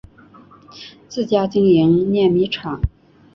[1.07, 2.81] 自家经营碾米厂